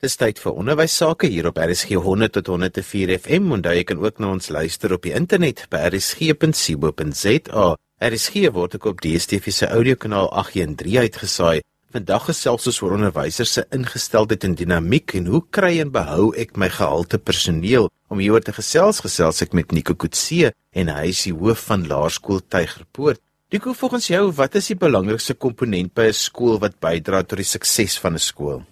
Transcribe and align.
Dis 0.00 0.14
tyd 0.16 0.38
vir 0.40 0.54
onderwys 0.56 0.94
sake 0.96 1.28
hier 1.28 1.44
op 1.50 1.58
RSG 1.60 1.98
100 2.00 2.32
tot 2.32 2.46
104 2.48 3.10
FM 3.18 3.50
en 3.52 3.66
jy 3.68 3.82
kan 3.84 3.98
ook 4.00 4.22
na 4.22 4.30
ons 4.32 4.46
luister 4.48 4.94
op 4.96 5.02
die 5.04 5.12
internet 5.12 5.66
by 5.68 5.82
rsg.co.za. 5.90 7.64
RSG 8.08 8.46
word 8.56 8.78
ook 8.78 8.86
op 8.88 9.02
DStv 9.04 9.52
se 9.52 9.68
audiokanaal 9.68 10.30
813 10.32 11.04
uitgesaai. 11.04 11.60
Vandag 11.92 12.30
gesels 12.30 12.70
ons 12.72 12.80
oor 12.80 12.96
onderwysers 12.96 13.52
se 13.58 13.66
ingesteldheid 13.76 14.48
en 14.48 14.56
dinamiek 14.56 15.18
en 15.20 15.28
hoe 15.34 15.42
kry 15.52 15.74
en 15.84 15.92
behou 15.92 16.30
ek 16.32 16.56
my 16.56 16.72
gehalte 16.72 17.20
personeel? 17.20 17.92
Om 18.08 18.24
hieroor 18.24 18.48
te 18.48 18.56
gesels, 18.56 19.04
gesels 19.04 19.44
ek 19.44 19.52
met 19.52 19.76
Nico 19.76 19.92
Kutse 19.92 20.54
en 20.72 20.96
hy 20.96 21.10
is 21.12 21.26
die 21.28 21.36
hoof 21.36 21.68
van 21.68 21.84
Laerskool 21.92 22.40
Tygerpoort. 22.48 23.20
Nico, 23.52 23.76
volgens 23.76 24.08
jou, 24.08 24.24
wat 24.32 24.56
is 24.56 24.72
die 24.72 24.80
belangrikste 24.80 25.36
komponent 25.36 25.92
by 25.92 26.08
'n 26.08 26.16
skool 26.16 26.56
wat 26.58 26.80
bydra 26.80 27.20
tot 27.20 27.36
die 27.36 27.52
sukses 27.52 28.00
van 28.00 28.16
'n 28.16 28.28
skool? 28.32 28.64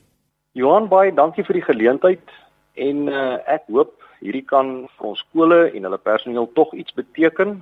Johan 0.58 0.88
baie 0.90 1.12
dankie 1.14 1.44
vir 1.46 1.60
die 1.60 1.66
geleentheid 1.68 2.30
en 2.82 3.04
uh, 3.06 3.38
ek 3.46 3.68
hoop 3.70 3.92
hierdie 4.18 4.42
kan 4.42 4.88
vir 4.98 5.06
ons 5.06 5.20
skole 5.22 5.58
en 5.68 5.84
hulle 5.86 5.98
personeel 6.02 6.48
tog 6.56 6.72
iets 6.74 6.94
beteken. 6.96 7.60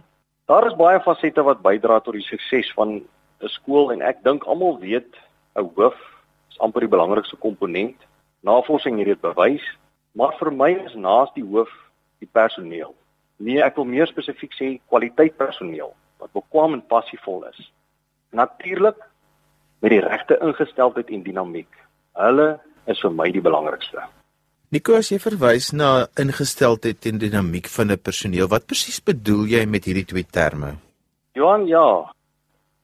Daar 0.48 0.64
is 0.70 0.78
baie 0.78 1.02
fasette 1.04 1.42
wat 1.45 1.60
bydra 1.60 1.98
tot 2.01 2.16
die 2.16 2.24
sukses 2.24 2.70
van 2.78 2.95
'n 2.96 3.51
skool 3.52 3.92
en 3.92 4.01
ek 4.01 4.23
dink 4.24 4.46
almal 4.48 4.78
weet 4.80 5.12
'n 5.60 5.68
hoof 5.77 5.98
is 6.48 6.59
amper 6.64 6.87
die 6.87 6.95
belangrikste 6.95 7.37
komponent. 7.37 8.01
Navorsing 8.40 8.96
het 8.98 9.12
dit 9.12 9.20
bewys, 9.20 9.66
maar 10.15 10.32
vir 10.40 10.51
my 10.52 10.70
is 10.87 10.95
naas 10.95 11.28
die 11.34 11.45
hoof 11.45 11.73
die 12.20 12.30
personeel. 12.32 12.95
Nee, 13.37 13.60
ek 13.60 13.76
wil 13.76 13.84
meer 13.84 14.06
spesifiek 14.06 14.54
sê 14.56 14.80
kwaliteit 14.88 15.37
personeel 15.37 15.92
wat 16.18 16.32
bekwam 16.32 16.73
en 16.73 16.87
passievol 16.87 17.45
is. 17.45 17.73
Natuurlik 18.32 18.96
met 19.80 19.90
die 19.90 20.01
regte 20.01 20.38
ingesteldheid 20.40 21.10
en 21.10 21.23
dinamiek. 21.23 21.73
Hulle 22.15 22.60
is 22.86 23.00
vir 23.00 23.10
my 23.10 23.30
die 23.30 23.42
belangrikste. 23.42 24.02
Nico, 24.74 24.96
as 24.98 25.12
jy 25.12 25.18
verwys 25.22 25.72
na 25.72 26.06
ingesteldheid 26.18 27.06
en 27.06 27.18
dinamiek 27.18 27.68
van 27.70 27.92
'n 27.92 27.98
personeel, 27.98 28.48
wat 28.48 28.66
presies 28.66 29.01
bedoel 29.01 29.46
jy 29.46 29.66
met 29.66 29.84
hierdie 29.84 30.04
twee 30.04 30.24
terme? 30.24 30.76
Johan, 31.34 31.66
ja. 31.66 32.12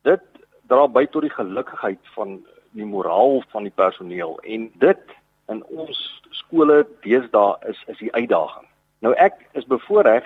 Dit 0.05 0.23
dra 0.69 0.87
by 0.87 1.07
tot 1.07 1.23
die 1.23 1.35
gelukigheid 1.35 2.01
van 2.15 2.41
die 2.71 2.85
moraal 2.85 3.43
van 3.53 3.63
die 3.63 3.75
personeel 3.75 4.39
en 4.43 4.71
dit 4.81 5.03
in 5.49 5.65
ons 5.65 5.99
skole 6.31 6.87
deesdae 7.05 7.57
is 7.69 7.83
is 7.93 7.99
die 7.99 8.13
uitdaging. 8.13 8.67
Nou 9.01 9.15
ek 9.15 9.35
is 9.59 9.67
bevoorreg 9.67 10.25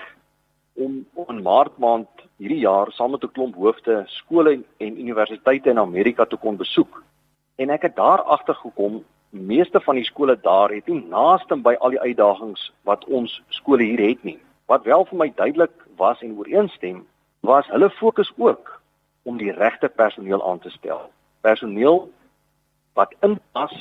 om 0.77 1.06
in 1.28 1.42
Maart 1.42 1.78
maand 1.78 2.24
hierdie 2.36 2.62
jaar 2.62 2.92
saam 2.92 3.10
met 3.10 3.24
'n 3.24 3.32
klomp 3.32 3.54
hoofde 3.54 4.04
skole 4.06 4.62
en 4.78 5.00
universiteite 5.00 5.70
in 5.70 5.78
Amerika 5.78 6.24
te 6.24 6.36
kon 6.36 6.56
besoek. 6.56 7.02
En 7.56 7.70
ek 7.70 7.82
het 7.82 7.97
daar 7.97 8.22
agtergekom 8.22 9.04
meeste 9.36 9.80
van 9.80 9.94
die 9.94 10.04
skole 10.04 10.36
daar 10.40 10.72
het 10.72 10.86
nie 10.88 11.02
naaste 11.08 11.56
by 11.56 11.74
al 11.80 11.94
die 11.94 12.00
uitdagings 12.00 12.70
wat 12.88 13.04
ons 13.04 13.42
skole 13.48 13.84
hier 13.84 14.02
het 14.02 14.22
nie. 14.24 14.38
Wat 14.66 14.84
wel 14.84 15.04
vir 15.08 15.18
my 15.18 15.28
duidelik 15.36 15.74
was 15.96 16.22
en 16.22 16.36
ooreenstem, 16.38 17.04
was 17.40 17.68
hulle 17.70 17.90
fokus 17.90 18.32
ook 18.36 18.72
om 19.22 19.38
die 19.38 19.52
regte 19.52 19.88
personeel 19.88 20.42
aan 20.50 20.58
te 20.58 20.70
stel. 20.70 21.10
Personeel 21.40 22.08
wat 22.94 23.14
inpas 23.20 23.74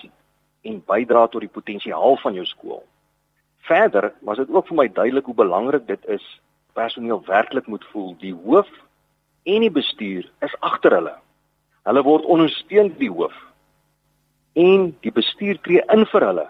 en 0.62 0.82
bydra 0.86 1.28
tot 1.28 1.46
die 1.46 1.52
potensiaal 1.52 2.18
van 2.22 2.34
jou 2.34 2.46
skool. 2.46 2.84
Verder 3.66 4.14
was 4.22 4.38
dit 4.38 4.50
ook 4.50 4.68
vir 4.68 4.80
my 4.82 4.88
duidelik 4.88 5.26
hoe 5.26 5.38
belangrik 5.42 5.88
dit 5.88 6.06
is 6.06 6.26
personeel 6.74 7.24
werklik 7.26 7.68
moet 7.68 7.86
voel 7.92 8.16
die 8.20 8.34
hoof 8.34 8.70
en 9.44 9.62
die 9.62 9.72
bestuur 9.72 10.26
is 10.46 10.56
agter 10.60 10.98
hulle. 10.98 11.14
Hulle 11.86 12.04
word 12.04 12.26
ondersteun 12.26 12.90
deur 12.94 13.00
die 13.00 13.14
hoof 13.14 13.36
en 14.56 14.92
die 15.04 15.12
bestuur 15.12 15.60
tree 15.64 15.84
in 15.92 16.06
vir 16.12 16.26
hulle. 16.30 16.46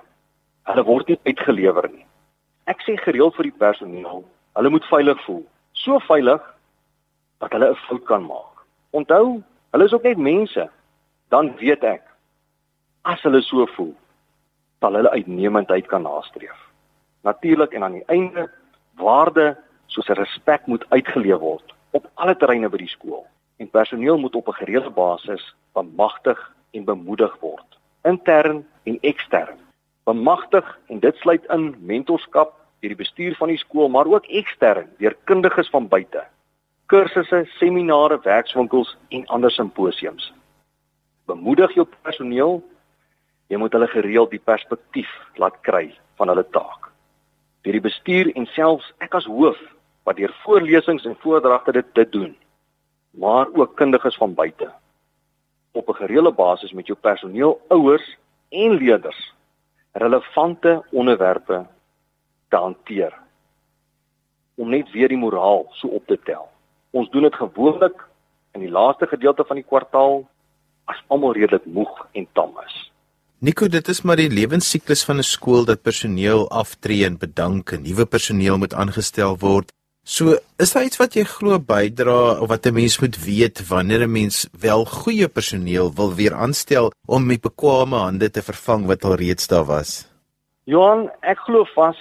Hulle 0.70 0.84
word 0.86 1.10
nie 1.10 1.20
uitgelewer 1.26 1.88
nie. 1.90 2.06
Ek 2.70 2.82
sê 2.86 2.96
gereeld 3.02 3.36
vir 3.38 3.50
die 3.50 3.60
personeel, 3.62 4.24
hulle 4.58 4.72
moet 4.74 4.86
veilig 4.90 5.22
voel. 5.26 5.44
So 5.74 6.00
veilig 6.06 6.42
dat 7.42 7.54
hulle 7.54 7.72
'n 7.72 7.82
fout 7.88 8.06
kan 8.06 8.26
maak. 8.26 8.66
Onthou, 8.94 9.42
hulle 9.72 9.86
is 9.86 9.94
ook 9.94 10.04
net 10.04 10.18
mense. 10.18 10.70
Dan 11.30 11.56
weet 11.58 11.84
ek 11.84 12.04
as 13.04 13.22
hulle 13.22 13.42
so 13.42 13.66
voel, 13.76 13.94
sal 14.80 14.94
hulle 14.94 15.10
uitnemendheid 15.10 15.88
kan 15.88 16.04
nastreef. 16.04 16.58
Natuurlik 17.24 17.74
en 17.74 17.84
aan 17.84 17.98
die 18.00 18.08
einde 18.08 18.50
waarde 18.98 19.58
soos 19.88 20.08
respek 20.08 20.68
moet 20.68 20.86
uitgeleef 20.90 21.40
word 21.40 21.74
op 21.92 22.10
alle 22.16 22.36
terreine 22.36 22.70
by 22.70 22.78
die 22.78 22.94
skool 22.94 23.26
en 23.58 23.70
personeel 23.70 24.18
moet 24.18 24.36
op 24.36 24.48
'n 24.48 24.60
gereelde 24.62 24.90
basis 24.90 25.56
bemagtig 25.74 26.40
en 26.72 26.86
bemoedig 26.86 27.38
word 27.40 27.75
intern 28.06 28.64
en 28.84 28.98
ekstern. 29.02 29.58
Bemagtig 30.06 30.80
en 30.88 31.00
dit 31.00 31.16
sluit 31.16 31.46
in 31.54 31.74
mentorskap 31.80 32.54
deur 32.80 32.94
die 32.94 33.02
bestuur 33.02 33.36
van 33.40 33.50
die 33.50 33.58
skool, 33.58 33.90
maar 33.90 34.06
ook 34.06 34.28
ekstern 34.30 34.90
deur 35.02 35.16
kundiges 35.26 35.70
van 35.74 35.88
buite. 35.90 36.22
Kursusse, 36.86 37.46
seminare, 37.58 38.20
werkswinkels 38.22 38.94
en 39.10 39.26
ander 39.34 39.52
simposiums. 39.52 40.30
Bemoedig 41.26 41.74
jou 41.74 41.88
personeel. 42.06 42.62
Jy 43.50 43.58
moet 43.62 43.74
hulle 43.74 43.90
gereeld 43.90 44.32
die 44.34 44.42
perspektief 44.42 45.10
laat 45.42 45.58
kry 45.66 45.88
van 46.22 46.30
hulle 46.30 46.46
taak. 46.54 46.92
Deur 47.66 47.78
die 47.78 47.88
bestuur 47.88 48.30
en 48.38 48.46
selfs 48.54 48.94
ek 49.02 49.18
as 49.18 49.26
hoof 49.26 49.58
wat 50.06 50.22
deur 50.22 50.34
voorlesings 50.46 51.06
en 51.10 51.18
voordragte 51.26 51.74
dit 51.74 51.94
dit 51.98 52.12
doen, 52.14 52.34
maar 53.18 53.50
ook 53.58 53.78
kundiges 53.78 54.18
van 54.22 54.38
buite 54.38 54.70
op 55.76 55.90
'n 55.90 56.02
gereelde 56.02 56.32
basis 56.32 56.72
met 56.72 56.88
jou 56.88 56.98
personeel, 57.00 57.62
ouers 57.68 58.18
en 58.50 58.72
leerders 58.72 59.34
relevante 59.92 60.84
onderwerpe 60.92 61.66
te 62.50 62.56
hanteer 62.56 63.14
om 64.56 64.70
net 64.70 64.92
weer 64.92 65.12
die 65.12 65.20
moraal 65.20 65.66
so 65.80 65.88
op 65.88 66.08
te 66.08 66.18
tel. 66.24 66.48
Ons 66.96 67.10
doen 67.12 67.28
dit 67.28 67.36
gewoonlik 67.36 68.08
in 68.56 68.64
die 68.64 68.72
laaste 68.72 69.08
gedeelte 69.08 69.44
van 69.48 69.60
die 69.60 69.68
kwartaal 69.68 70.24
as 70.92 71.02
almal 71.08 71.36
redelik 71.36 71.66
moeg 71.66 72.08
en 72.12 72.28
tam 72.34 72.56
is. 72.66 72.76
Nico, 73.44 73.68
dit 73.68 73.88
is 73.92 74.02
maar 74.02 74.16
die 74.16 74.32
lewensiklus 74.32 75.04
van 75.04 75.18
'n 75.18 75.28
skool 75.28 75.66
dat 75.66 75.82
personeel 75.82 76.50
aftree 76.50 77.06
en 77.06 77.18
bedank 77.18 77.72
en 77.72 77.82
nuwe 77.82 78.06
personeel 78.06 78.58
moet 78.58 78.74
aangestel 78.74 79.38
word. 79.38 79.74
So, 80.08 80.36
is 80.62 80.70
daar 80.70 80.84
iets 80.86 81.00
wat 81.02 81.16
jy 81.18 81.24
glo 81.26 81.58
bydra 81.58 82.38
of 82.38 82.52
wat 82.52 82.68
'n 82.70 82.78
mens 82.78 83.00
moet 83.02 83.18
weet 83.26 83.58
wanneer 83.68 84.06
'n 84.06 84.12
mens 84.12 84.48
wel 84.54 84.86
goeie 84.86 85.28
personeel 85.28 85.90
wil 85.94 86.14
weer 86.14 86.34
aanstel 86.34 86.92
om 87.08 87.26
met 87.26 87.42
bekwame 87.42 87.98
hande 87.98 88.30
te 88.30 88.42
vervang 88.42 88.86
wat 88.86 89.04
al 89.04 89.16
reeds 89.16 89.48
daar 89.48 89.66
was? 89.66 90.06
Johan, 90.64 91.10
ek 91.22 91.40
glo 91.40 91.66
vas 91.74 91.98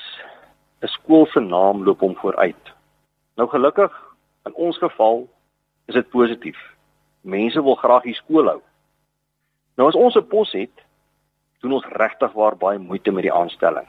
'n 0.83 0.87
skool 0.87 1.27
se 1.27 1.41
naam 1.41 1.85
loop 1.85 2.01
hom 2.01 2.15
vooruit. 2.17 2.65
Nou 3.37 3.49
gelukkig 3.49 3.93
in 4.45 4.55
ons 4.55 4.79
geval 4.79 5.29
is 5.87 5.95
dit 5.95 6.11
positief. 6.11 6.59
Mense 7.21 7.63
wil 7.63 7.75
graag 7.75 8.03
die 8.03 8.15
skool 8.15 8.47
hou. 8.47 8.61
Nou 9.77 9.89
as 9.89 9.95
ons 9.95 10.17
'n 10.17 10.29
pos 10.29 10.53
het, 10.53 10.77
doen 11.61 11.73
ons 11.73 11.87
regtig 11.89 12.33
waar 12.33 12.57
baie 12.57 12.79
moeite 12.79 13.11
met 13.11 13.23
die 13.23 13.33
aanstelling. 13.33 13.89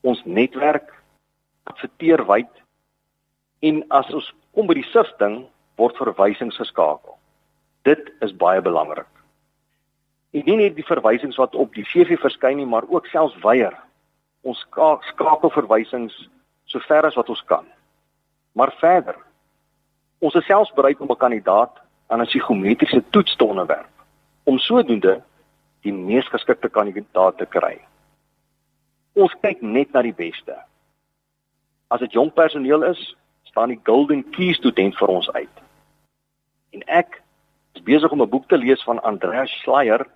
Ons 0.00 0.22
netwerk 0.24 0.94
adverteer 1.64 2.26
wyd 2.26 2.54
en 3.60 3.82
as 3.90 4.10
ons 4.14 4.32
kom 4.54 4.66
by 4.66 4.74
die 4.78 4.88
sifting 4.92 5.46
word 5.78 5.96
verwysings 5.96 6.58
geskakel. 6.58 7.16
Dit 7.86 8.10
is 8.24 8.34
baie 8.36 8.62
belangrik. 8.62 9.08
En 10.36 10.44
nie 10.44 10.56
net 10.60 10.76
die 10.76 10.86
verwysings 10.86 11.38
wat 11.40 11.54
op 11.54 11.74
die 11.74 11.86
CV 11.88 12.18
verskyn 12.20 12.58
nie, 12.60 12.66
maar 12.66 12.86
ook 12.88 13.06
selfs 13.06 13.38
weier. 13.42 13.74
Ons 14.42 14.60
skakel 15.12 15.50
verwysings 15.54 16.14
so 16.68 16.82
ver 16.84 17.06
as 17.08 17.16
wat 17.16 17.30
ons 17.32 17.42
kan. 17.48 17.64
Maar 18.52 18.74
verder, 18.80 19.16
ons 20.20 20.34
is 20.34 20.46
selfs 20.46 20.74
bereid 20.76 21.00
om 21.00 21.10
'n 21.10 21.16
kandidaat 21.16 21.80
aan 22.08 22.20
'n 22.20 22.26
psigometriese 22.26 23.02
toets 23.10 23.36
te 23.36 23.44
onderwerp 23.44 23.88
om 24.44 24.58
sodoende 24.58 25.22
die 25.80 25.92
mees 25.92 26.28
geskikte 26.28 26.68
kandidaat 26.68 27.36
te 27.38 27.46
kry. 27.46 27.78
Ons 29.14 29.34
kyk 29.42 29.62
net 29.62 29.92
na 29.92 30.02
die 30.02 30.14
beste. 30.14 30.56
As 31.88 32.00
dit 32.00 32.12
jong 32.12 32.32
personeel 32.32 32.82
is, 32.82 33.16
staan 33.50 33.72
die 33.72 33.80
Golden 33.84 34.24
Key 34.30 34.52
student 34.52 34.96
vir 34.98 35.08
ons 35.08 35.30
uit. 35.32 35.64
En 36.76 36.84
ek 37.00 37.20
is 37.74 37.82
besig 37.82 38.12
om 38.12 38.22
'n 38.22 38.30
boek 38.30 38.48
te 38.48 38.58
lees 38.58 38.82
van 38.84 39.02
Andreas 39.02 39.50
Schleier 39.62 40.06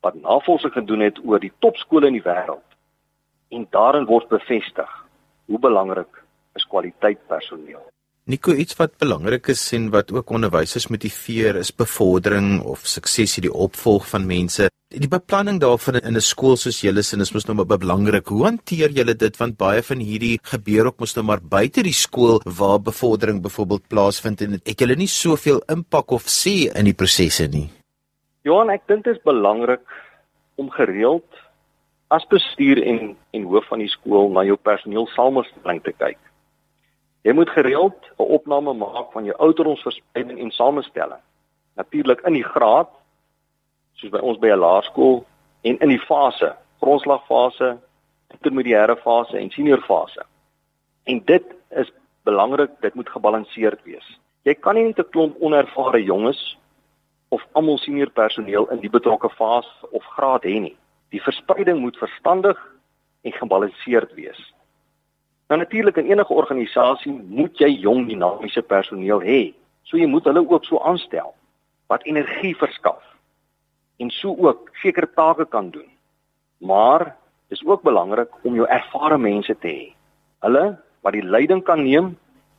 wat 0.00 0.14
navorsing 0.20 0.72
gedoen 0.72 1.00
het 1.00 1.18
oor 1.24 1.40
die 1.40 1.52
topskole 1.58 2.06
in 2.06 2.18
die 2.18 2.26
wêreld. 2.26 2.68
En 3.48 3.66
daarin 3.70 4.06
word 4.06 4.28
bevestig 4.28 4.90
hoe 5.46 5.58
belangrik 5.58 6.22
is 6.54 6.66
kwaliteit 6.66 7.26
personeel. 7.26 7.82
Nico 8.24 8.52
iets 8.52 8.76
wat 8.76 8.96
belangrik 8.98 9.46
is 9.52 9.72
en 9.72 9.90
wat 9.90 10.12
ook 10.12 10.30
onderwysers 10.30 10.88
motiveer 10.88 11.56
is 11.56 11.74
bevordering 11.74 12.62
of 12.62 12.86
sukses 12.88 13.36
in 13.36 13.42
die 13.48 13.52
opvolg 13.52 14.08
van 14.08 14.26
mense. 14.26 14.70
Die 14.94 15.10
beplanning 15.10 15.56
daarvan 15.58 15.96
in 15.98 16.14
'n 16.14 16.20
skool 16.22 16.56
soos 16.56 16.80
julle 16.80 17.02
sin 17.02 17.20
is 17.20 17.32
mos 17.34 17.46
nou 17.46 17.56
maar 17.56 17.78
belangrik. 17.78 18.28
Hoe 18.28 18.44
hanteer 18.44 18.90
julle 18.90 19.14
dit 19.14 19.36
want 19.36 19.56
baie 19.58 19.82
van 19.82 19.98
hierdie 19.98 20.38
gebeur 20.42 20.86
ook 20.86 21.00
mos 21.00 21.16
nou 21.16 21.24
maar 21.24 21.40
buite 21.40 21.82
die 21.82 21.92
skool 21.92 22.40
waar 22.44 22.78
bevordering 22.78 23.42
byvoorbeeld 23.42 23.88
plaasvind 23.88 24.40
en 24.42 24.54
ek 24.54 24.78
julle 24.78 24.94
nie 24.94 25.08
soveel 25.08 25.60
impak 25.68 26.12
of 26.12 26.22
sê 26.22 26.70
in 26.78 26.84
die 26.84 26.94
prosesse 26.94 27.48
nie. 27.48 27.70
Johan, 28.44 28.70
ek 28.70 28.86
dink 28.86 29.04
dit 29.04 29.16
is 29.16 29.22
belangrik 29.22 29.82
om 30.54 30.70
gereeld 30.70 31.26
as 32.10 32.26
bestuur 32.30 32.78
en 32.82 33.16
en 33.32 33.42
hoof 33.42 33.66
van 33.66 33.78
die 33.78 33.90
skool 33.90 34.30
na 34.30 34.44
jou 34.44 34.56
personeel 34.56 35.06
samestelling 35.06 35.82
te 35.82 35.92
kyk. 35.92 36.18
Jy 37.24 37.32
moet 37.32 37.50
gereeld 37.50 37.98
'n 38.18 38.22
opname 38.22 38.74
maak 38.74 39.12
van 39.12 39.24
jou 39.24 39.34
ouderdomsverspreiding 39.38 40.38
en 40.38 40.50
samestelling. 40.50 41.22
Natuurlik 41.74 42.20
in 42.26 42.32
die 42.32 42.44
graad 42.44 42.88
soos 43.94 44.10
by 44.10 44.18
ons 44.18 44.38
by 44.38 44.50
'n 44.52 44.58
laerskool 44.58 45.24
en 45.62 45.78
in 45.78 45.88
die 45.88 46.04
fase, 46.06 46.54
grondslagfase, 46.80 47.78
intermediêre 48.34 48.96
fase 48.96 49.38
en 49.38 49.50
senior 49.50 49.80
fase. 49.80 50.22
En 51.04 51.22
dit 51.24 51.44
is 51.70 51.92
belangrik, 52.22 52.70
dit 52.80 52.94
moet 52.94 53.08
gebalanseerd 53.08 53.82
wees. 53.84 54.18
Jy 54.42 54.54
kan 54.54 54.74
nie 54.74 54.84
net 54.84 54.98
'n 54.98 55.10
klomp 55.10 55.36
onervare 55.40 56.02
jonges 56.02 56.58
of 57.28 57.46
almal 57.52 57.78
senior 57.78 58.10
personeel 58.10 58.70
in 58.70 58.80
die 58.80 58.90
betrokke 58.90 59.30
fase 59.30 59.88
of 59.90 60.04
graad 60.04 60.44
hê 60.44 60.60
nie. 60.60 60.76
Die 61.10 61.22
verspreiding 61.22 61.80
moet 61.80 61.96
verstandig 61.96 62.58
en 63.22 63.32
gebalanseerd 63.32 64.14
wees. 64.14 64.54
Nou 65.48 65.60
natuurlik 65.60 65.96
in 65.96 66.10
enige 66.10 66.32
organisasie 66.32 67.12
moet 67.12 67.58
jy 67.58 67.68
jong 67.68 68.08
dinamiese 68.08 68.62
personeel 68.62 69.20
hê. 69.20 69.54
So 69.82 69.96
jy 69.96 70.06
moet 70.06 70.24
hulle 70.24 70.50
ook 70.50 70.64
so 70.64 70.78
aanstel 70.78 71.34
wat 71.86 72.02
energie 72.02 72.56
verskaf 72.56 73.13
en 73.96 74.10
so 74.10 74.36
ook 74.36 74.70
sekere 74.82 75.08
take 75.14 75.46
kan 75.46 75.70
doen. 75.70 75.90
Maar 76.58 77.16
dis 77.48 77.64
ook 77.66 77.82
belangrik 77.82 78.30
om 78.42 78.54
jou 78.54 78.68
ervare 78.68 79.18
mense 79.18 79.56
te 79.60 79.68
hê. 79.68 79.92
Hulle 80.44 80.78
wat 81.04 81.12
die 81.12 81.24
leiding 81.24 81.62
kan 81.64 81.82
neem 81.84 82.14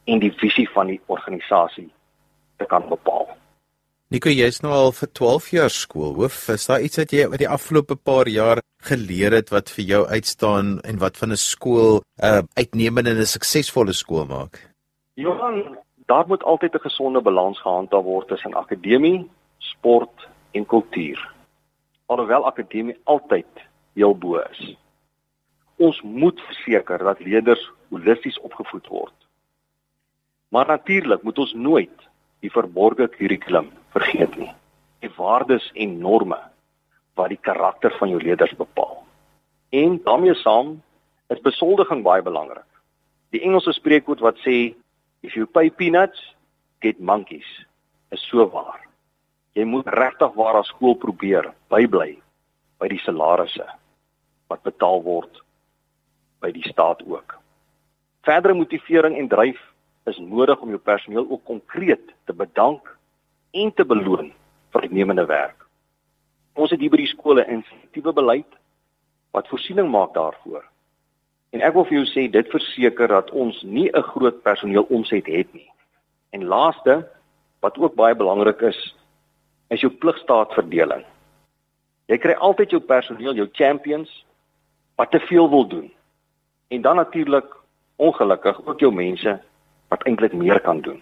en 0.06 0.22
die 0.22 0.34
visie 0.42 0.68
van 0.70 0.92
die 0.94 1.02
organisasie 1.06 1.90
te 2.58 2.68
kan 2.70 2.86
bepaal. 2.90 3.28
Nico, 4.14 4.30
jy's 4.30 4.62
nou 4.62 4.70
al 4.72 4.92
vir 4.94 5.10
12 5.18 5.48
jaar 5.56 5.72
skoolhoof. 5.74 6.36
Is 6.54 6.68
daar 6.70 6.84
iets 6.86 7.00
wat 7.02 7.14
jy 7.16 7.26
oor 7.26 7.42
die 7.42 7.50
afgelope 7.50 7.98
paar 7.98 8.30
jaar 8.30 8.62
geleer 8.86 9.34
het 9.34 9.50
wat 9.50 9.72
vir 9.74 9.86
jou 9.90 10.04
uitstaan 10.06 10.78
en 10.86 11.02
wat 11.02 11.18
van 11.18 11.34
'n 11.34 11.42
skool 11.42 12.02
'n 12.22 12.26
uh, 12.26 12.44
uitnemende 12.54 13.10
en 13.10 13.18
'n 13.18 13.34
suksesvolle 13.34 13.94
skool 13.94 14.26
maak? 14.26 14.62
Johan, 15.16 15.78
daar 16.06 16.28
moet 16.28 16.44
altyd 16.44 16.76
'n 16.76 16.86
gesonde 16.88 17.22
balans 17.22 17.60
gehandhaaf 17.62 18.04
word 18.04 18.28
tussen 18.28 18.54
akademie, 18.54 19.28
sport 19.58 20.28
en 20.56 20.66
kultuur. 20.66 21.20
Alhoewel 22.06 22.46
akademie 22.48 22.96
altyd 23.04 23.64
heel 23.94 24.16
bo 24.18 24.40
is. 24.40 24.76
Ons 25.76 26.00
moet 26.02 26.40
verseker 26.48 27.04
dat 27.04 27.20
leerders 27.20 27.64
holisties 27.92 28.40
opgevoed 28.40 28.88
word. 28.88 29.16
Maar 30.50 30.68
natuurlik 30.68 31.24
moet 31.24 31.40
ons 31.44 31.54
nooit 31.54 32.08
die 32.40 32.52
verborgde 32.52 33.08
kurrikulum 33.12 33.72
vergeet 33.96 34.38
nie. 34.40 34.52
Die 35.04 35.12
waardes 35.18 35.66
en 35.74 35.98
norme 36.00 36.40
wat 37.16 37.32
die 37.32 37.42
karakter 37.42 37.96
van 38.00 38.12
jou 38.12 38.22
leerders 38.22 38.56
bepaal. 38.56 39.02
En 39.76 40.00
daarmee 40.04 40.36
saam 40.40 40.78
is 41.34 41.44
besoldiging 41.44 42.04
baie 42.04 42.24
belangrik. 42.24 42.68
Die 43.36 43.42
Engelse 43.44 43.74
spreekwoord 43.76 44.24
wat 44.24 44.40
sê 44.46 44.76
if 45.26 45.36
you 45.36 45.46
pay 45.46 45.72
peanuts, 45.72 46.20
get 46.80 47.00
monkeys, 47.00 47.48
is 48.12 48.24
so 48.30 48.46
waar. 48.54 48.86
Jy 49.56 49.64
moet 49.64 49.88
regtig 49.88 50.34
waar 50.36 50.58
as 50.60 50.68
skool 50.68 50.98
probeer 51.00 51.48
bybly 51.72 52.18
by 52.82 52.90
die 52.92 53.00
salarisse 53.00 53.66
wat 54.52 54.66
betaal 54.68 55.00
word 55.06 55.40
by 56.44 56.52
die 56.52 56.66
staat 56.68 57.00
ook. 57.08 57.38
Verdere 58.28 58.58
motivering 58.58 59.16
en 59.16 59.30
dryf 59.32 59.62
is 60.12 60.20
nodig 60.20 60.60
om 60.62 60.74
jou 60.76 60.80
personeel 60.82 61.24
ook 61.30 61.46
konkreet 61.48 62.12
te 62.28 62.36
bedank 62.36 62.90
en 63.56 63.72
te 63.74 63.86
beloon 63.88 64.34
vir 64.76 64.90
uitnemende 64.90 65.26
werk. 65.26 65.64
Ons 66.60 66.76
het 66.76 66.84
hier 66.84 66.92
by 66.92 67.00
die 67.00 67.14
skole 67.14 67.48
insentiewe 67.48 68.12
beleid 68.16 68.60
wat 69.36 69.48
voorsiening 69.52 69.88
maak 69.92 70.14
daarvoor. 70.16 70.64
En 71.56 71.64
ek 71.64 71.76
wil 71.78 71.88
vir 71.88 72.02
jou 72.02 72.06
sê 72.12 72.28
dit 72.32 72.52
verseker 72.52 73.08
dat 73.08 73.32
ons 73.32 73.64
nie 73.64 73.88
'n 73.88 74.04
groot 74.12 74.44
personeelomset 74.44 75.26
het 75.32 75.54
nie. 75.54 75.72
En 76.36 76.44
laaste 76.44 77.08
wat 77.62 77.78
ook 77.78 77.96
baie 77.96 78.16
belangrik 78.16 78.62
is, 78.62 78.96
is 79.68 79.82
jou 79.82 79.92
pligstaatverdeling. 79.92 81.04
Jy 82.06 82.18
kry 82.22 82.34
altyd 82.34 82.76
jou 82.76 82.82
personeel, 82.82 83.34
jou 83.34 83.48
champions 83.52 84.12
wat 84.96 85.12
te 85.12 85.20
veel 85.20 85.50
wil 85.50 85.68
doen. 85.68 85.92
En 86.68 86.82
dan 86.82 86.96
natuurlik 86.96 87.48
ongelukkig 87.96 88.62
ook 88.66 88.80
jou 88.80 88.94
mense 88.94 89.42
wat 89.88 90.04
eintlik 90.04 90.34
meer 90.34 90.62
kan 90.62 90.82
doen. 90.82 91.02